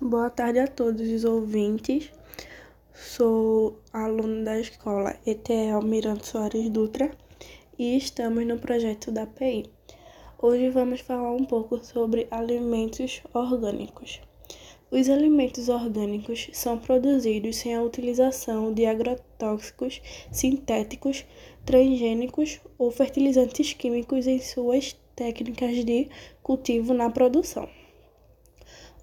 Boa 0.00 0.30
tarde 0.30 0.60
a 0.60 0.68
todos 0.68 1.10
os 1.10 1.24
ouvintes. 1.24 2.08
Sou 2.94 3.80
aluno 3.92 4.44
da 4.44 4.60
escola 4.60 5.18
ETL 5.26 5.82
Miranda 5.82 6.22
Soares 6.22 6.70
Dutra 6.70 7.10
e 7.76 7.96
estamos 7.96 8.46
no 8.46 8.60
projeto 8.60 9.10
da 9.10 9.26
PI. 9.26 9.68
Hoje 10.40 10.70
vamos 10.70 11.00
falar 11.00 11.32
um 11.32 11.44
pouco 11.44 11.84
sobre 11.84 12.28
alimentos 12.30 13.20
orgânicos. 13.34 14.20
Os 14.88 15.10
alimentos 15.10 15.68
orgânicos 15.68 16.48
são 16.52 16.78
produzidos 16.78 17.56
sem 17.56 17.74
a 17.74 17.82
utilização 17.82 18.72
de 18.72 18.86
agrotóxicos 18.86 20.00
sintéticos, 20.30 21.26
transgênicos 21.66 22.60
ou 22.78 22.92
fertilizantes 22.92 23.72
químicos 23.72 24.28
em 24.28 24.38
suas 24.38 24.96
técnicas 25.16 25.84
de 25.84 26.08
cultivo 26.40 26.94
na 26.94 27.10
produção. 27.10 27.68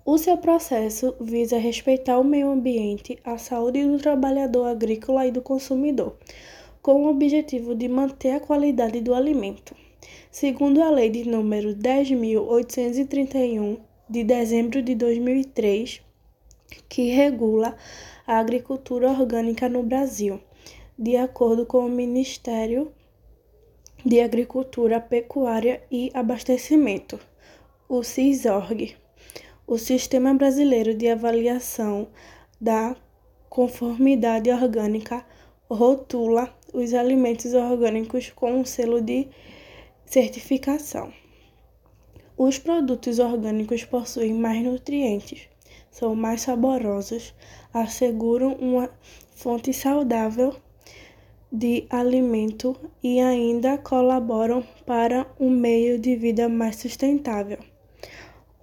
O 0.08 0.20
seu 0.20 0.38
processo 0.38 1.16
visa 1.20 1.58
respeitar 1.58 2.20
o 2.20 2.24
meio 2.24 2.52
ambiente, 2.52 3.18
a 3.24 3.39
saúde 3.39 3.84
do 3.84 3.98
trabalhador 3.98 4.68
agrícola 4.68 5.25
e 5.25 5.32
do 5.32 5.42
consumidor, 5.42 6.16
com 6.79 7.06
o 7.06 7.10
objetivo 7.10 7.74
de 7.74 7.88
manter 7.88 8.34
a 8.34 8.39
qualidade 8.39 9.02
do 9.02 9.15
alimento. 9.15 9.76
Segundo 10.29 10.84
a 10.84 10.92
Lei 10.92 11.10
de 11.10 11.28
número 11.28 11.76
10.831, 11.76 13.79
de 14.07 14.24
dezembro 14.24 14.84
de 14.84 14.93
2003, 14.93 16.04
que 16.87 17.10
regula 17.10 17.76
a 18.28 18.37
agricultura 18.37 19.10
orgânica 19.10 19.68
no 19.68 19.82
Brasil, 19.82 20.40
de 21.00 21.18
acordo 21.18 21.65
com 21.65 21.79
o 21.79 21.90
Ministério 21.90 22.92
de 24.06 24.20
Agricultura, 24.20 25.00
Pecuária 25.00 25.82
e 25.90 26.12
Abastecimento, 26.14 27.20
o 27.90 28.04
CISORG 28.04 29.04
o 29.68 29.79
Sistema 29.79 30.32
Brasileiro 30.32 30.93
de 30.93 31.07
Avaliação 31.07 32.08
da 32.61 32.95
Conformidade 33.50 34.52
Orgânica 34.52 35.26
rotula 35.67 36.56
os 36.72 36.94
alimentos 36.94 37.56
orgânicos 37.56 38.30
com 38.30 38.59
um 38.59 38.64
selo 38.64 39.02
de 39.02 39.28
certificação. 40.06 41.12
Os 42.38 42.59
produtos 42.59 43.17
orgânicos 43.17 43.84
possuem 43.84 44.36
mais 44.36 44.64
nutrientes, 44.64 45.50
são 45.90 46.16
mais 46.16 46.42
saborosos, 46.42 47.34
asseguram 47.73 48.53
uma 48.59 48.88
fonte 49.31 49.73
saudável 49.73 50.56
de 51.52 51.88
alimento 51.90 52.75
e 53.02 53.20
ainda 53.20 53.80
colaboram 53.80 54.64
para 54.86 55.25
um 55.40 55.50
meio 55.50 55.97
de 55.97 56.16
vida 56.16 56.47
mais 56.47 56.75
sustentável 56.75 57.58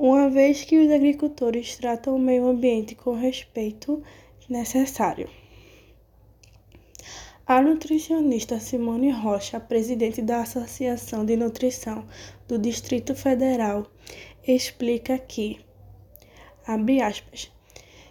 uma 0.05 0.29
vez 0.29 0.65
que 0.65 0.77
os 0.85 0.91
agricultores 0.91 1.77
tratam 1.77 2.17
o 2.17 2.19
meio 2.19 2.49
ambiente 2.49 2.97
com 2.97 3.13
respeito 3.13 4.03
necessário. 4.49 5.31
A 7.47 7.63
nutricionista 7.63 8.59
Simone 8.59 9.13
Rocha, 9.13 9.61
presidente 9.61 10.21
da 10.21 10.41
Associação 10.41 11.25
de 11.25 11.37
Nutrição 11.37 12.05
do 12.49 12.59
Distrito 12.59 13.15
Federal, 13.15 13.87
explica 14.45 15.17
que, 15.19 15.61
abre 16.67 17.01
aspas, 17.01 17.53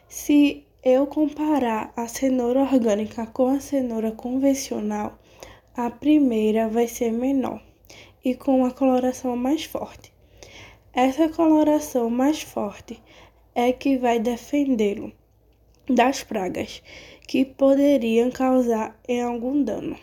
se 0.08 0.64
eu 0.82 1.06
comparar 1.06 1.92
a 1.98 2.08
cenoura 2.08 2.62
orgânica 2.62 3.26
com 3.26 3.48
a 3.48 3.60
cenoura 3.60 4.14
convencional, 4.14 5.20
a 5.76 5.90
primeira 5.90 6.70
vai 6.70 6.88
ser 6.88 7.12
menor 7.12 7.62
e 8.24 8.34
com 8.34 8.62
uma 8.62 8.72
coloração 8.72 9.36
mais 9.36 9.66
forte. 9.66 10.11
Essa 10.94 11.30
coloração 11.30 12.10
mais 12.10 12.42
forte 12.42 13.02
é 13.56 13.72
que 13.72 13.98
vai 13.98 14.20
defendê-lo 14.20 15.14
das 15.90 16.22
pragas 16.22 16.84
que 17.26 17.46
poderiam 17.46 18.30
causar 18.30 19.00
em 19.08 19.22
algum 19.22 19.64
dano. 19.64 19.96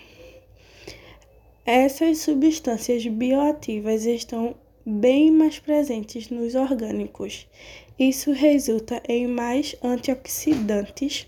Essas 1.66 2.20
substâncias 2.20 3.06
bioativas 3.06 4.06
estão 4.06 4.54
bem 4.86 5.30
mais 5.30 5.58
presentes 5.58 6.30
nos 6.30 6.54
orgânicos. 6.54 7.46
Isso 7.98 8.32
resulta 8.32 9.02
em 9.06 9.26
mais 9.26 9.76
antioxidantes 9.84 11.26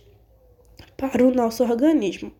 para 0.97 1.23
o 1.23 1.35
nosso 1.35 1.63
organismo, 1.63 2.33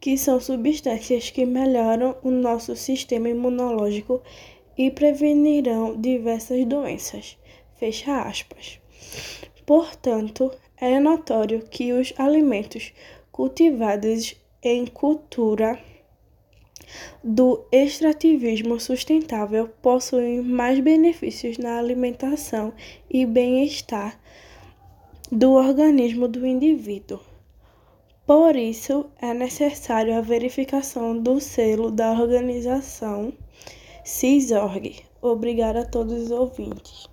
que 0.00 0.16
são 0.16 0.38
substâncias 0.38 1.30
que 1.30 1.44
melhoram 1.44 2.16
o 2.22 2.30
nosso 2.30 2.76
sistema 2.76 3.28
imunológico 3.28 4.22
e 4.76 4.90
prevenirão 4.90 6.00
diversas 6.00 6.64
doenças. 6.64 7.38
Fecha 7.74 8.22
aspas. 8.22 8.80
Portanto, 9.66 10.52
é 10.76 10.98
notório 11.00 11.62
que 11.68 11.92
os 11.92 12.12
alimentos 12.18 12.92
cultivados 13.32 14.36
em 14.62 14.86
cultura 14.86 15.78
do 17.22 17.64
extrativismo 17.72 18.78
sustentável 18.78 19.68
possuem 19.80 20.42
mais 20.42 20.78
benefícios 20.80 21.58
na 21.58 21.78
alimentação 21.78 22.72
e 23.08 23.24
bem-estar 23.24 24.18
do 25.32 25.52
organismo 25.52 26.28
do 26.28 26.46
indivíduo. 26.46 27.20
Por 28.26 28.56
isso, 28.56 29.06
é 29.20 29.34
necessário 29.34 30.16
a 30.16 30.20
verificação 30.20 31.18
do 31.18 31.40
selo 31.40 31.90
da 31.90 32.12
organização 32.12 33.32
CISORG. 34.04 35.02
Obrigada 35.22 35.80
a 35.80 35.84
todos 35.86 36.24
os 36.24 36.30
ouvintes. 36.30 37.08